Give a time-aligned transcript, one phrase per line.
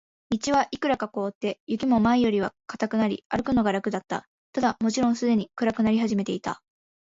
[0.31, 4.25] 道はいくらか凍って、雪も前よりは固くなり、歩くのが楽だった。
[4.51, 6.63] ただ、もちろんすでに暗くなり始めていた。